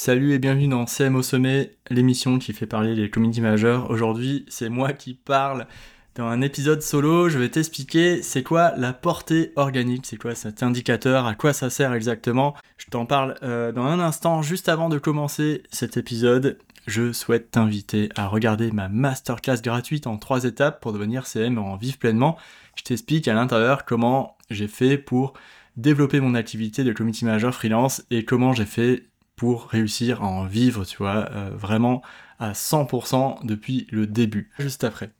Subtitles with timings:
[0.00, 3.80] Salut et bienvenue dans CM au sommet, l'émission qui fait parler les community managers.
[3.88, 5.66] Aujourd'hui, c'est moi qui parle
[6.14, 7.28] dans un épisode solo.
[7.28, 11.68] Je vais t'expliquer c'est quoi la portée organique, c'est quoi cet indicateur, à quoi ça
[11.68, 12.54] sert exactement.
[12.76, 14.40] Je t'en parle euh, dans un instant.
[14.40, 20.16] Juste avant de commencer cet épisode, je souhaite t'inviter à regarder ma masterclass gratuite en
[20.16, 22.38] trois étapes pour devenir CM en vivre pleinement.
[22.76, 25.32] Je t'explique à l'intérieur comment j'ai fait pour
[25.76, 29.07] développer mon activité de community manager freelance et comment j'ai fait
[29.38, 32.02] pour réussir à en vivre, tu vois, euh, vraiment
[32.38, 35.12] à 100% depuis le début, juste après.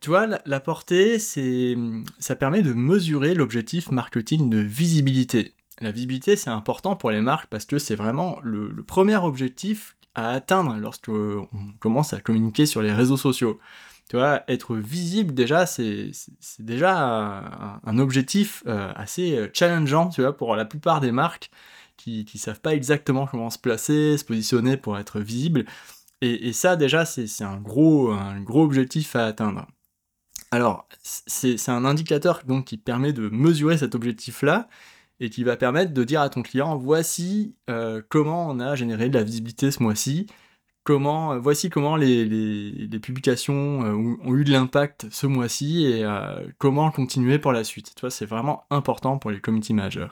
[0.00, 1.76] Tu vois, la, portée, c'est,
[2.20, 5.54] ça permet de mesurer l'objectif marketing de visibilité.
[5.80, 10.30] La visibilité, c'est important pour les marques parce que c'est vraiment le, premier objectif à
[10.30, 11.48] atteindre lorsque on
[11.80, 13.58] commence à communiquer sur les réseaux sociaux.
[14.08, 16.12] Tu vois, être visible déjà, c'est,
[16.58, 21.50] déjà un, objectif euh, assez challengeant, tu vois, pour la plupart des marques
[21.98, 25.66] qui, qui savent pas exactement comment se placer, se positionner pour être visible.
[26.20, 29.66] Et, ça, déjà, c'est un gros, un gros objectif à atteindre.
[30.50, 34.68] Alors, c'est un indicateur donc, qui permet de mesurer cet objectif-là
[35.20, 39.08] et qui va permettre de dire à ton client voici euh, comment on a généré
[39.08, 40.26] de la visibilité ce mois-ci,
[40.84, 46.04] comment, euh, voici comment les, les, publications euh, ont eu de l'impact ce mois-ci et
[46.58, 47.94] comment continuer pour la suite.
[47.94, 50.08] Tu c'est vraiment important pour les community managers.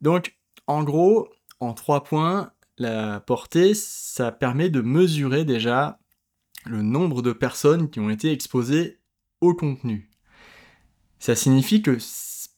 [0.00, 0.37] Donc,
[0.68, 1.28] en gros,
[1.60, 5.98] en trois points, la portée, ça permet de mesurer déjà
[6.66, 9.00] le nombre de personnes qui ont été exposées
[9.40, 10.10] au contenu.
[11.18, 11.98] Ça signifie que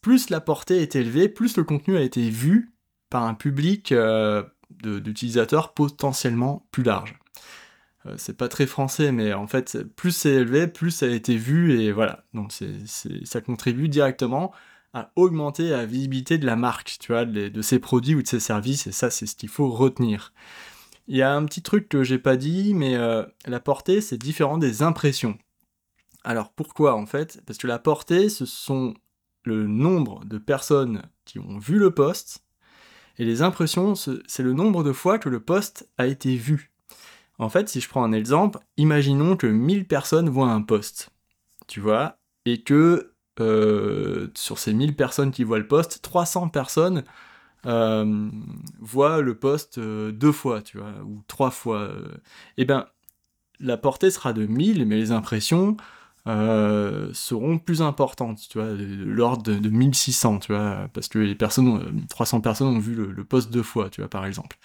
[0.02, 2.72] plus la portée est élevée, plus le contenu a été vu
[3.11, 4.42] par un public euh,
[4.83, 7.19] d'utilisateurs potentiellement plus large.
[8.06, 11.36] Euh, c'est pas très français, mais en fait, plus c'est élevé, plus ça a été
[11.36, 12.24] vu, et voilà.
[12.34, 12.52] Donc
[13.24, 14.52] ça contribue directement
[14.92, 18.41] à augmenter la visibilité de la marque, tu vois, de, ses produits ou de ses
[18.41, 20.33] services, et ça, c'est ce qu'il faut retenir.
[21.08, 24.18] Il y a un petit truc que j'ai pas dit, mais euh, la portée, c'est
[24.18, 25.38] différent des impressions.
[26.22, 27.40] Alors pourquoi en fait?
[27.46, 28.95] Parce que la portée, ce sont
[29.45, 32.45] le nombre de personnes qui ont vu le post,
[33.18, 36.73] et les impressions, c'est le nombre de fois que le post a été vu.
[37.39, 41.11] En fait, si je prends un exemple, imaginons que 1000 personnes voient un post,
[41.67, 47.05] tu vois, et que euh, sur ces 1000 personnes qui voient le post, 300 personnes
[47.67, 48.30] euh,
[48.80, 51.91] voient le post euh, deux fois, tu vois, ou trois fois.
[52.57, 52.86] Eh bien,
[53.61, 55.77] la portée sera de 1000, mais les impressions
[56.27, 62.41] seront plus importantes, tu vois, l'ordre de, 1600, tu vois, parce que les personnes, 300
[62.41, 64.57] personnes ont vu le, post deux fois, tu vois, par exemple.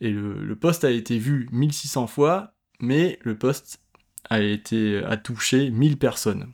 [0.00, 3.80] Et le, le post a été vu 1600 fois, mais le post
[4.28, 6.52] a été a touché 1000 personnes.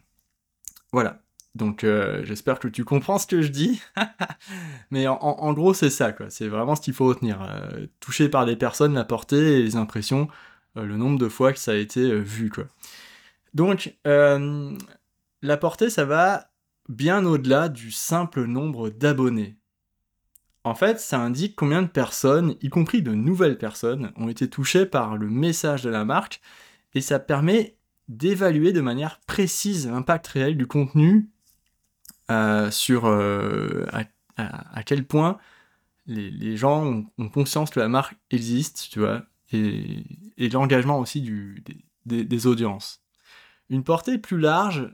[0.92, 1.20] Voilà.
[1.56, 3.82] Donc euh, j'espère que tu comprends ce que je dis.
[4.90, 6.30] Mais en, gros, c'est ça, quoi.
[6.30, 7.42] C'est vraiment ce qu'il faut retenir.
[7.42, 10.28] Euh, touché par des personnes, la portée et les impressions,
[10.76, 12.64] euh, le nombre de fois que ça a été vu, quoi.
[13.54, 16.50] Donc, la portée, ça va
[16.88, 19.56] bien au-delà du simple nombre d'abonnés.
[20.62, 24.84] En fait, ça indique combien de personnes, y compris de nouvelles personnes, ont été touchées
[24.84, 26.40] par le message de la marque,
[26.94, 27.76] et ça permet
[28.08, 31.30] d'évaluer de manière précise l'impact réel du contenu
[32.30, 33.86] euh, sur euh,
[34.36, 35.38] à, quel point
[36.06, 39.22] les, gens ont, conscience que la marque existe, tu vois,
[39.52, 40.04] et,
[40.38, 41.20] l'engagement aussi
[42.04, 43.02] des, audiences.
[43.70, 44.92] Une portée plus large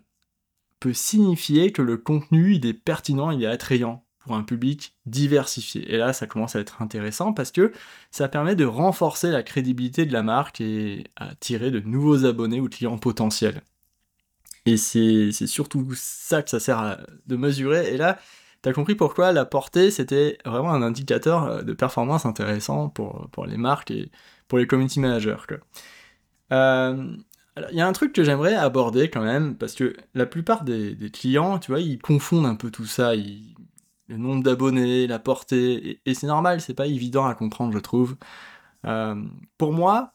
[0.81, 5.93] peut signifier que le contenu est pertinent, il est attrayant pour un public diversifié.
[5.93, 7.73] Et là, ça commence à être intéressant parce que
[8.11, 12.69] ça permet de renforcer la crédibilité de la marque et attirer de nouveaux abonnés ou
[12.69, 13.63] clients potentiels.
[14.67, 17.93] Et c'est surtout ça que ça sert de mesurer.
[17.95, 18.19] Et là,
[18.63, 23.29] tu as compris pourquoi la portée, c'était vraiment un indicateur euh, de performance intéressant pour,
[23.33, 24.11] pour les marques et
[24.49, 25.37] pour les community managers.
[26.53, 27.17] Euh,
[27.71, 30.97] il y a un truc que j'aimerais aborder quand même, parce que la plupart des,
[31.13, 33.15] clients, tu vois, ils confondent un peu tout ça.
[33.15, 38.17] le nombre d'abonnés, la portée, et, c'est normal, c'est pas évident à comprendre, je trouve.
[38.87, 39.23] Euh,
[39.59, 40.15] pour moi,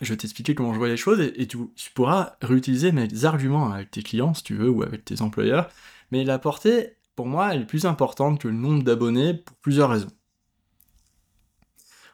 [0.00, 1.58] je vais t'expliquer comment je vois les choses et, tu,
[1.94, 5.68] pourras réutiliser mes arguments avec tes clients si tu veux ou avec tes employeurs.
[6.10, 9.90] Mais la portée, pour moi, elle est plus importante que le nombre d'abonnés pour plusieurs
[9.90, 10.10] raisons.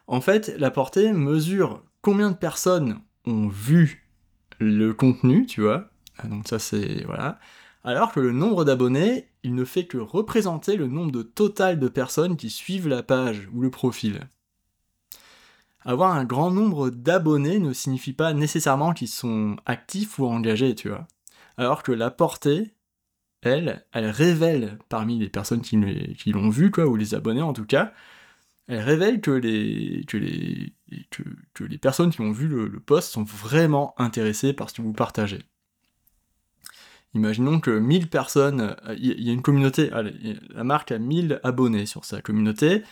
[0.07, 4.07] En fait, la portée mesure combien de personnes ont vu
[4.59, 5.89] le contenu, tu vois.
[6.17, 7.39] Ah, donc ça c'est voilà.
[7.83, 11.87] Alors que le nombre d'abonnés, il ne fait que représenter le nombre de total de
[11.87, 14.27] personnes qui suivent la page ou le profil
[15.85, 20.89] avoir un grand nombre d'abonnés ne signifie pas nécessairement qu'ils sont actifs ou engagés, tu
[20.89, 21.07] vois.
[21.57, 22.73] Alors que la portée,
[23.41, 25.77] elle, elle révèle parmi les personnes qui,
[26.31, 27.93] l'ont vu, quoi, ou les abonnés en tout cas,
[28.67, 30.73] elle révèle que les, que les,
[31.53, 34.93] que, les personnes qui ont vu le, post sont vraiment intéressées par ce que vous
[34.93, 35.39] partagez.
[37.13, 42.03] Imaginons que 1000 personnes, il y, a une communauté, la marque a 1000 abonnés sur
[42.03, 42.83] sa communauté,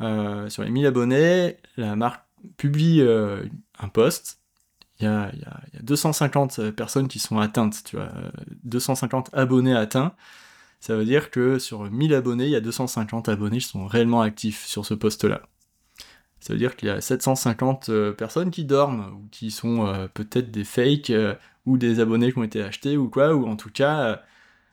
[0.00, 2.24] euh, sur les 1000 abonnés, la marque
[2.60, 3.42] publie euh,
[3.78, 4.40] un post,
[4.98, 8.10] il y, a, y a, 250 personnes qui sont atteintes, tu vois,
[8.64, 10.14] 250 abonnés atteints,
[10.80, 14.22] ça veut dire que sur 1000 abonnés, il y a 250 abonnés qui sont réellement
[14.22, 15.42] actifs sur ce poste-là.
[16.40, 20.08] Ça veut dire qu'il y a 750 euh, personnes qui dorment, ou qui sont euh,
[20.08, 21.34] peut-être des fakes, euh,
[21.66, 24.22] ou des abonnés qui ont été achetés, ou quoi, ou en tout cas,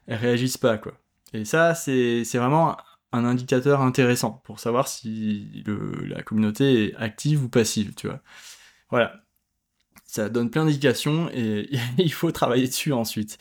[0.07, 0.94] elles réagissent pas, quoi.
[1.34, 2.78] Et ça, c'est vraiment
[3.13, 8.21] un indicateur intéressant pour savoir si la communauté est active ou passive, tu vois.
[8.89, 9.21] Voilà.
[10.06, 13.38] Ça donne plein d'indications et il faut travailler dessus ensuite.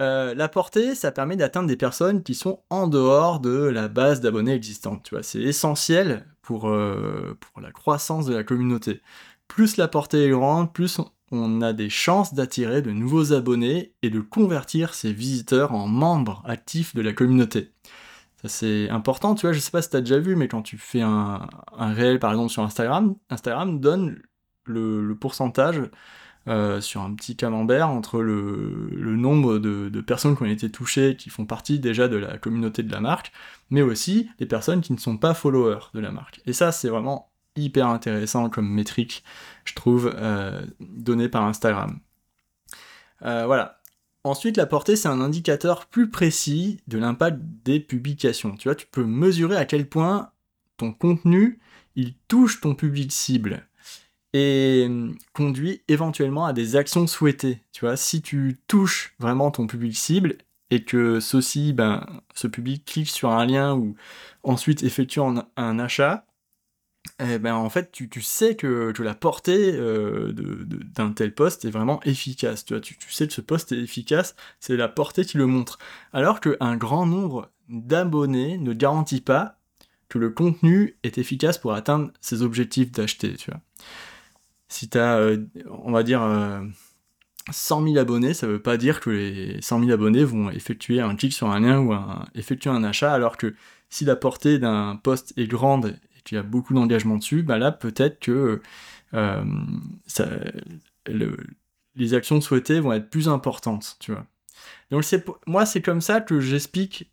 [0.00, 4.20] Euh, la portée, ça permet d'atteindre des personnes qui sont en dehors de la base
[4.20, 5.04] d'abonnés existante.
[5.04, 9.00] Tu vois, c'est essentiel pour, euh, pour la croissance de la communauté.
[9.48, 11.00] Plus la portée est grande, plus
[11.30, 16.42] on a des chances d'attirer de nouveaux abonnés et de convertir ces visiteurs en membres
[16.46, 17.71] actifs de la communauté.
[18.44, 20.78] C'est important, tu vois, je sais pas si tu as déjà vu, mais quand tu
[20.78, 21.48] fais un,
[21.78, 24.20] réel par exemple sur Instagram, Instagram donne
[24.64, 25.82] le pourcentage
[26.48, 31.30] euh, sur un petit camembert entre le, nombre de, personnes qui ont été touchées, qui
[31.30, 33.32] font partie déjà de la communauté de la marque,
[33.70, 36.40] mais aussi les personnes qui ne sont pas followers de la marque.
[36.46, 39.22] Et ça, c'est vraiment hyper intéressant comme métrique,
[39.64, 42.00] je trouve, euh, donnée par Instagram.
[43.24, 43.80] Euh, voilà.
[44.24, 48.56] Ensuite, la portée, c'est un indicateur plus précis de l'impact des publications.
[48.56, 50.30] Tu vois, tu peux mesurer à quel point
[50.76, 51.58] ton contenu,
[51.96, 53.66] il touche ton public cible
[54.32, 57.60] et hum, conduit éventuellement à des actions souhaitées.
[57.72, 60.36] Tu vois, si tu touches vraiment ton public cible
[60.70, 63.94] et que ceci, ben, ce public clique sur un lien ou
[64.42, 66.24] ensuite effectue un, achat,
[67.18, 72.00] eh ben, en fait, tu, sais que, la portée euh, d'un tel poste est vraiment
[72.04, 72.64] efficace.
[72.64, 75.78] Tu, sais que ce poste est efficace, c'est la portée qui le montre.
[76.12, 79.58] Alors qu'un grand nombre d'abonnés ne garantit pas
[80.08, 83.34] que le contenu est efficace pour atteindre ses objectifs d'acheter.
[83.34, 83.60] Tu vois
[84.68, 85.44] si tu as, euh,
[85.84, 86.20] on va dire,
[87.50, 91.00] 100 euh, 000 abonnés, ça veut pas dire que les 100 000 abonnés vont effectuer
[91.00, 91.94] un clic sur un lien ou
[92.34, 93.54] effectuer un achat, alors que
[93.90, 97.72] si la portée d'un poste est grande qu'il y a beaucoup d'engagement dessus, bah là,
[97.72, 98.60] peut-être que
[99.14, 99.44] euh,
[101.94, 104.26] les actions souhaitées vont être plus importantes, tu vois.
[104.90, 105.04] Donc
[105.46, 107.10] moi, c'est comme ça que j'explique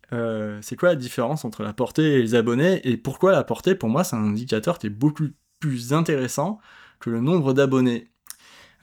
[0.62, 3.88] c'est quoi la différence entre la portée et les abonnés, et pourquoi la portée, pour
[3.88, 5.28] moi, c'est un indicateur qui est beaucoup
[5.60, 6.60] plus intéressant
[6.98, 8.10] que le nombre d'abonnés.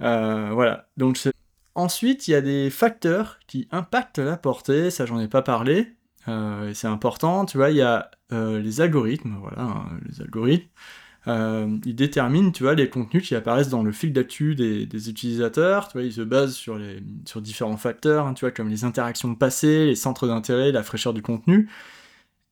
[0.02, 0.90] Euh, voilà.
[0.98, 1.20] Donc
[1.76, 4.92] ensuite, il y a des facteurs qui impactent la portée.
[4.92, 5.97] Ça, j'en ai pas parlé.
[6.28, 7.46] Euh, c'est important.
[7.46, 9.38] Tu vois, il y a euh, les algorithmes.
[9.40, 10.68] Voilà, hein, les algorithmes.
[11.86, 15.88] ils déterminent, tu vois, les contenus qui apparaissent dans le fil d'actu des, utilisateurs.
[15.88, 18.84] Tu vois, ils se basent sur, les, sur différents facteurs, hein, tu vois, comme les
[18.84, 21.70] interactions passées, les centres d'intérêt, la fraîcheur du contenu.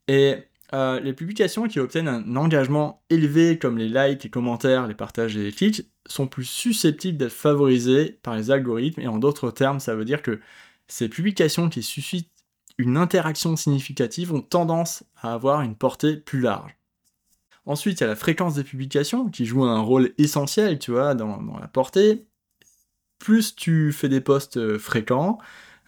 [0.07, 4.95] Et euh, les publications qui obtiennent un engagement élevé, comme les likes, les commentaires, les
[4.95, 9.51] partages et les clics, sont plus susceptibles d'être favorisées par les algorithmes, et en d'autres
[9.51, 10.39] termes, ça veut dire que
[10.88, 12.31] ces publications qui suscitent
[12.77, 16.75] une interaction significative ont tendance à avoir une portée plus large.
[17.66, 21.15] Ensuite, il y a la fréquence des publications, qui joue un rôle essentiel, tu vois,
[21.15, 22.27] dans, la portée.
[23.17, 25.39] Plus tu fais des posts euh, fréquents,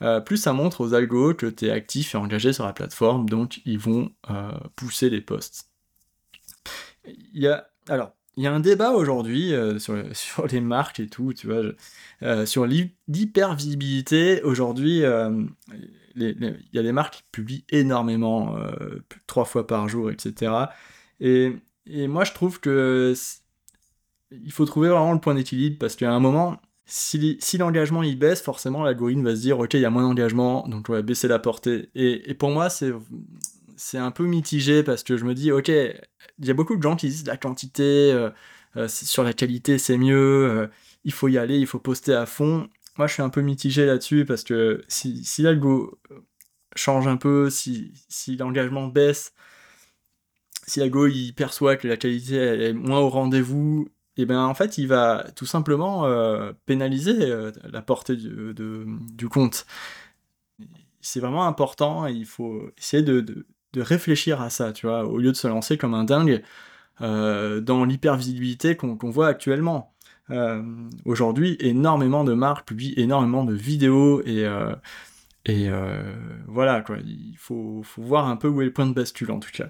[0.02, 3.30] euh, plus ça montre aux algos que tu es actif et engagé sur la plateforme,
[3.30, 5.70] donc ils vont euh, pousser les posts.
[7.06, 11.34] Il y a, alors, il y a un débat aujourd'hui sur, les marques et tout,
[12.46, 14.42] sur l'hypervisibilité.
[14.44, 15.04] Aujourd'hui,
[16.18, 18.56] il y a des marques qui publient énormément,
[19.28, 20.52] trois fois par jour, etc.
[21.20, 21.54] Et,
[21.86, 23.14] et moi, je trouve que
[24.32, 28.42] il faut trouver vraiment le point d'équilibre parce qu'à un moment, si, l'engagement il baisse,
[28.42, 31.28] forcément l'algorithme va se dire ok il y a moins d'engagement, donc on va baisser
[31.28, 31.90] la portée.
[31.96, 32.92] Et, pour moi c'est
[33.76, 36.82] c'est un peu mitigé parce que je me dis ok il y a beaucoup de
[36.82, 38.30] gens qui disent la quantité euh,
[38.78, 40.16] euh, sur la qualité c'est mieux,
[40.50, 40.68] euh,
[41.04, 42.70] il faut y aller, il faut poster à fond.
[42.98, 46.00] Moi je suis un peu mitigé là-dessus parce que si, si l'algo
[46.76, 47.94] change un peu, si,
[48.38, 49.34] l'engagement baisse,
[50.66, 54.78] si l'algo il perçoit que la qualité est moins au rendez-vous, et bien en fait
[54.78, 59.66] il va tout simplement euh, pénaliser euh, la portée du, compte.
[61.02, 63.46] C'est vraiment important et il faut essayer de, de,
[63.82, 66.44] réfléchir à ça, tu vois, au lieu de se lancer comme un dingue
[67.02, 69.94] euh, dans l'hypervisibilité qu'on voit actuellement.
[71.06, 74.46] Aujourd'hui, énormément de marques publient énormément de vidéos et,
[75.46, 75.70] et
[76.48, 76.98] voilà, quoi.
[77.06, 79.70] Il faut, voir un peu où est le point de bascule en tout cas.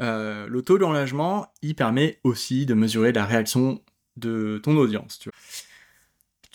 [0.00, 3.82] euh, le taux d'engagement, il permet aussi de mesurer la réaction
[4.16, 5.18] de ton audience.
[5.18, 5.30] Tu,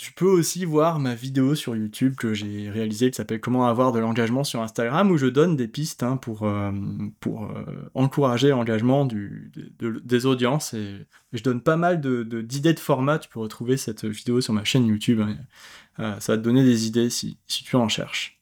[0.02, 3.92] tu peux aussi voir ma vidéo sur YouTube que j'ai réalisée qui s'appelle Comment avoir
[3.92, 6.72] de l'engagement sur Instagram où je donne des pistes hein, pour, euh,
[7.20, 13.20] pour euh, encourager l'engagement des audiences et, je donne pas mal d'idées de, format.
[13.20, 15.22] Tu peux retrouver cette vidéo sur ma chaîne YouTube.
[15.22, 16.18] Hein.
[16.20, 18.42] ça va te donner des idées si, si tu en cherches.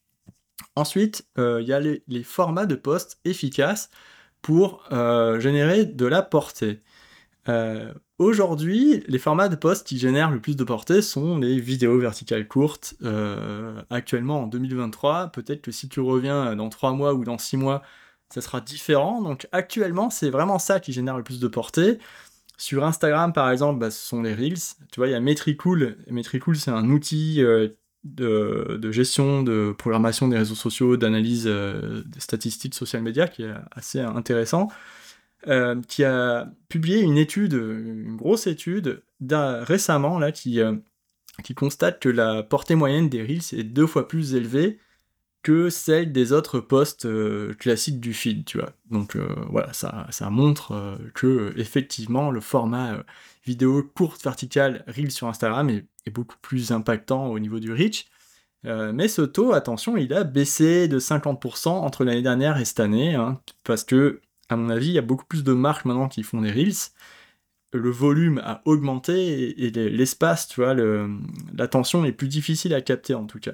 [0.78, 3.92] Ensuite, il y a les, les formats de posts efficaces
[4.42, 6.82] pour euh, générer de la portée.
[7.50, 12.00] Euh, aujourd'hui, les formats de posts qui génèrent le plus de portée sont les vidéos
[12.00, 12.96] verticales courtes.
[13.04, 17.58] Euh, actuellement, en 2023, peut-être que si tu reviens dans 3 mois ou dans 6
[17.58, 17.82] mois,
[18.30, 19.22] ça sera différent.
[19.22, 22.00] Donc actuellement, c'est vraiment ça qui génère le plus de portée.
[22.58, 24.76] Sur Instagram, par exemple, bah, ce sont les Reels.
[24.92, 25.98] Tu vois, il y a Metricool.
[26.10, 27.42] Metricool, c'est un outil
[28.04, 33.54] de, gestion, de programmation des réseaux sociaux, d'analyse euh, des statistiques social médias qui est
[33.72, 34.70] assez intéressant,
[35.48, 40.76] euh, qui a publié une étude, une grosse étude récemment là, qui, euh,
[41.44, 44.80] qui constate que la portée moyenne des Reels est deux fois plus élevée
[45.42, 47.08] que celle des autres posts
[47.58, 48.74] classiques du feed, tu vois.
[48.92, 49.16] Donc
[49.50, 53.06] voilà, ça, montre que effectivement le format
[53.46, 58.06] vidéo courte verticale Reels sur Instagram est beaucoup plus impactant au niveau du reach.
[58.66, 62.80] Euh, mais ce taux, attention, il a baissé de 50% entre l'année dernière et cette
[62.80, 66.10] année, hein, parce que, à mon avis, il y a beaucoup plus de marques maintenant
[66.10, 66.92] qui font des reels.
[67.72, 70.76] Le volume a augmenté et, l'espace, tu vois,
[71.54, 73.54] l'attention est plus difficile à capter en tout cas.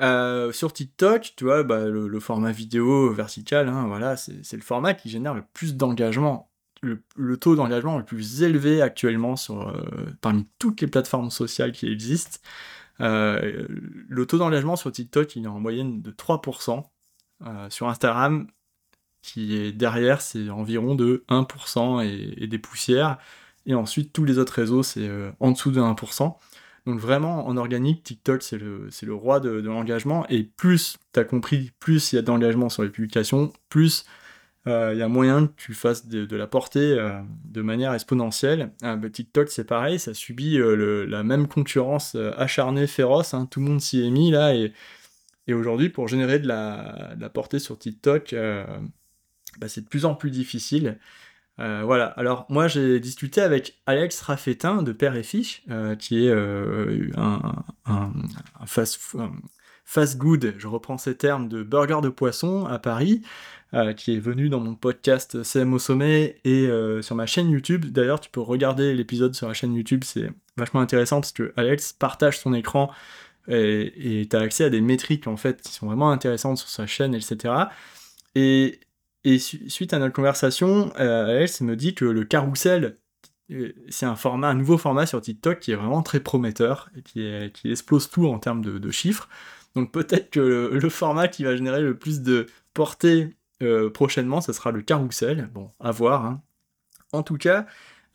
[0.00, 4.94] Euh, sur TikTok, tu vois, bah, le, format vidéo vertical, hein, voilà, c'est le format
[4.94, 6.48] qui génère le plus d'engagement
[6.82, 11.90] le, taux d'engagement le plus élevé actuellement sur, euh, parmi toutes les plateformes sociales qui
[11.90, 12.38] existent.
[13.00, 16.82] Euh, le taux d'engagement sur TikTok, il est en moyenne de 3%.
[17.46, 18.48] Euh, sur Instagram,
[19.22, 23.18] qui est derrière, c'est environ de 1% et, des poussières.
[23.66, 25.10] Et ensuite, tous les autres réseaux, c'est
[25.40, 26.36] en dessous de 1%.
[26.86, 30.26] Donc vraiment, en organique, TikTok, c'est le, le, roi de, l'engagement.
[30.28, 34.06] Et plus tu as compris, plus il y a d'engagement sur les publications, plus
[34.68, 38.72] il euh, y a moyen que tu fasses de, la portée euh, de manière exponentielle.
[38.82, 43.46] Euh, bah, TikTok, c'est pareil, ça subit la même concurrence acharnée, féroce, hein.
[43.50, 44.72] tout le monde s'y est mis là, et,
[45.52, 48.34] aujourd'hui, pour générer de la, portée sur TikTok,
[49.58, 50.98] bah, c'est de plus en plus difficile.
[51.58, 55.64] voilà, alors moi j'ai discuté avec Alex Raffetin de Père et Fiche,
[55.98, 58.12] qui est un, un,
[58.66, 59.00] fast,
[59.84, 63.22] fast good, je reprends ces termes, de burger de poisson à Paris.
[63.74, 67.50] Euh, qui est venu dans mon podcast CM au sommet et euh, sur ma chaîne
[67.50, 67.84] YouTube.
[67.84, 71.92] D'ailleurs, tu peux regarder l'épisode sur la chaîne YouTube, c'est vachement intéressant parce que Alex
[71.92, 72.90] partage son écran
[73.46, 76.86] et tu as accès à des métriques en fait qui sont vraiment intéressantes sur sa
[76.86, 77.54] chaîne, etc.
[78.34, 78.80] Et,
[79.24, 82.98] suite à notre conversation, euh, Alex me dit que le carrousel
[83.88, 87.70] c'est un format, un nouveau format sur TikTok qui est vraiment très prometteur et qui,
[87.70, 89.28] explose tout en termes de, chiffres.
[89.74, 94.52] Donc peut-être que le, format qui va générer le plus de portée euh, prochainement, ce
[94.52, 95.48] sera le carrousel.
[95.54, 96.26] Bon, à voir.
[96.26, 96.42] Hein.
[97.12, 97.66] En tout cas,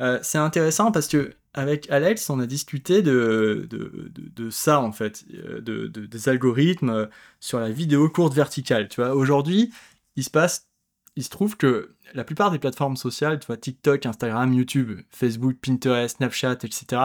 [0.01, 5.23] euh, c'est intéressant parce que avec Alex, on a discuté de, de, ça en fait,
[5.33, 8.87] euh, de, des algorithmes sur la vidéo courte verticale.
[8.87, 9.71] Tu vois, aujourd'hui,
[10.15, 10.67] il se passe,
[11.15, 16.17] il se trouve que la plupart des plateformes sociales, tu TikTok, Instagram, YouTube, Facebook, Pinterest,
[16.17, 17.01] Snapchat, etc.,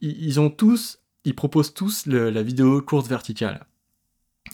[0.00, 0.50] ils, ont
[1.34, 3.66] proposent tous la vidéo courte verticale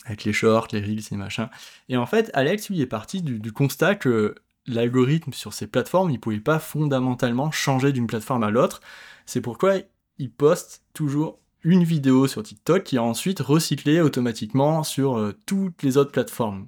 [0.05, 1.49] avec les shorts, les reels et machin.
[1.89, 6.19] Et en fait, Alex, lui, est parti du, constat que l'algorithme sur ces plateformes, il
[6.19, 8.81] pouvait pas fondamentalement changer d'une plateforme à l'autre.
[9.25, 9.75] C'est pourquoi
[10.17, 15.81] il poste toujours une vidéo sur TikTok qui est ensuite recyclée automatiquement sur euh, toutes
[15.83, 16.67] les autres plateformes.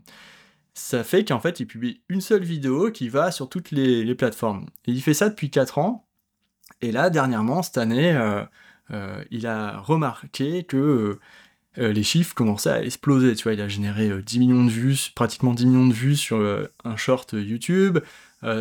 [0.75, 4.67] Ça fait qu'en fait, il publie une seule vidéo qui va sur toutes les, plateformes.
[4.86, 6.05] Il fait ça depuis 4 ans.
[6.82, 8.44] Et là, dernièrement, cette année, euh,
[8.91, 11.20] euh, il a remarqué que
[11.77, 13.36] euh, les chiffres commençaient à exploser.
[13.36, 16.15] Tu vois, il a généré 10 euh, millions de vues, pratiquement 10 millions de vues
[16.15, 16.39] sur
[16.84, 18.00] un short YouTube.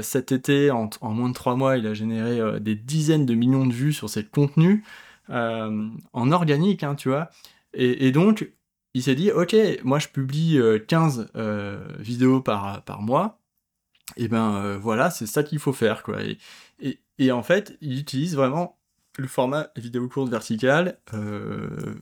[0.02, 3.72] cet été, en, moins de 3 mois, il a généré des dizaines de millions de
[3.72, 4.82] vues sur ses contenus
[5.28, 7.30] en organique, hein, tu vois.
[7.74, 8.48] Et, donc,
[8.94, 10.58] il s'est dit, ok, moi je publie
[10.88, 11.32] 15
[11.98, 13.40] vidéos par, par mois.
[14.16, 16.22] Et ben voilà, c'est ça qu'il faut faire, quoi.
[16.22, 18.78] Et, et, en fait, il utilise vraiment
[19.16, 20.98] le format vidéo courte verticale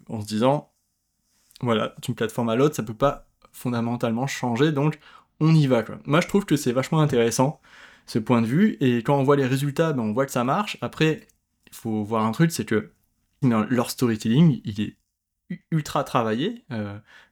[0.09, 0.73] en se disant
[1.63, 4.99] voilà, d'une plateforme à l'autre, ça peut pas fondamentalement changer, donc
[5.41, 5.83] on y va.
[5.83, 5.99] Quoi.
[6.05, 7.61] Moi, je trouve que c'est vachement intéressant,
[8.07, 10.45] ce point de vue, et quand on voit les résultats, ben, on voit que ça
[10.45, 10.77] marche.
[10.81, 11.27] Après,
[11.71, 12.93] il faut voir un truc, c'est que
[13.43, 14.97] leur storytelling, il est
[15.71, 16.65] ultra travaillé,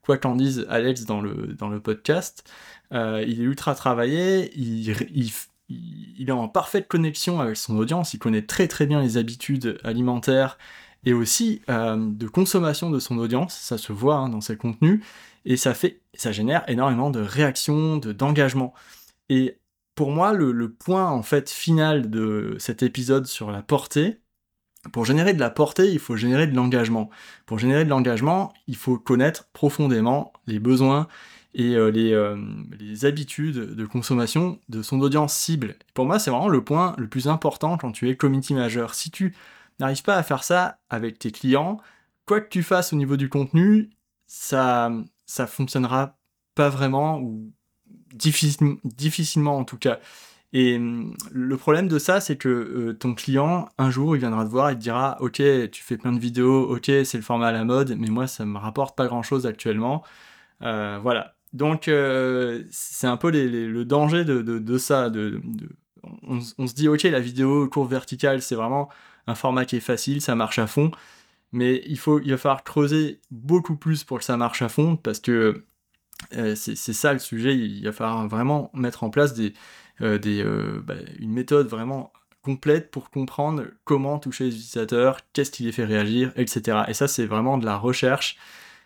[0.02, 2.48] quoi qu'en dise Alex dans le, le podcast,
[2.92, 4.90] il est ultra travaillé, il,
[6.18, 10.58] est en parfaite connexion avec son audience, il connaît très très bien les habitudes alimentaires
[11.04, 15.04] et aussi euh, de consommation de son audience, ça se voit hein, dans ses contenus,
[15.44, 18.74] et ça fait, ça génère énormément de réactions, de d'engagement.
[19.28, 19.58] Et
[19.94, 24.20] pour moi, le, point en fait final de cet épisode sur la portée,
[24.92, 27.10] pour générer de la portée, il faut générer de l'engagement.
[27.46, 31.06] Pour générer de l'engagement, il faut connaître profondément les besoins
[31.54, 32.36] et euh, les, euh,
[32.78, 35.76] les, habitudes de consommation de son audience cible.
[35.94, 38.94] Pour moi, c'est vraiment le point le plus important quand tu es community majeur.
[38.94, 39.34] Si tu
[39.80, 41.78] n'arrives pas à faire ça avec tes clients,
[42.24, 43.90] quoi que tu fasses au niveau du contenu,
[44.26, 44.92] ça
[45.26, 46.16] ça fonctionnera
[46.54, 47.52] pas vraiment ou
[48.14, 50.00] difficilement en tout cas.
[50.52, 54.44] Et hum, le problème de ça, c'est que euh, ton client, un jour, il viendra
[54.44, 55.36] te voir et te dira Ok,
[55.70, 58.44] tu fais plein de vidéos, ok, c'est le format à la mode, mais moi, ça
[58.44, 60.02] me rapporte pas grand chose actuellement.
[60.62, 61.34] Euh, voilà.
[61.52, 65.10] Donc, euh, c'est un peu le danger de, ça.
[65.10, 65.40] De,
[66.22, 68.88] on, se dit Ok, la vidéo courbe verticale, c'est vraiment
[69.26, 70.90] un format qui est facile, ça marche à fond.
[71.52, 74.96] Mais il, faut, il va falloir creuser beaucoup plus pour que ça marche à fond,
[74.96, 75.64] parce que
[76.30, 77.56] c'est ça le sujet.
[77.56, 82.12] Il va falloir vraiment mettre en place euh, euh, bah, une méthode vraiment
[82.42, 86.84] complète pour comprendre comment toucher les utilisateurs, qu'est-ce qui les fait réagir, etc.
[86.88, 88.36] Et ça, c'est vraiment de la recherche.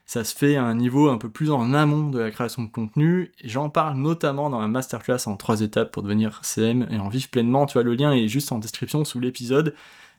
[0.06, 2.68] Ça se fait à un niveau un peu plus en amont de la création de
[2.68, 3.32] contenu.
[3.42, 7.28] J'en parle notamment dans la masterclass en trois étapes pour devenir CM et en vivre
[7.30, 7.64] pleinement.
[7.64, 9.74] Tu vois, le lien est juste en description sous l'épisode.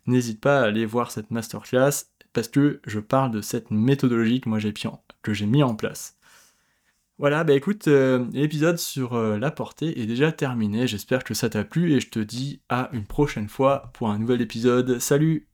[0.07, 4.49] N'hésite pas à aller voir cette masterclass parce que je parle de cette méthodologie que
[4.49, 4.73] moi j'ai
[5.21, 6.17] que j'ai mis en place.
[7.17, 10.85] Voilà, bah écoute, euh, l'épisode sur euh, la portée est déjà terminé.
[10.85, 14.19] J'espère que ça t'a plu et je te dis à une prochaine fois pour un
[14.19, 14.99] nouvel épisode.
[14.99, 15.47] Salut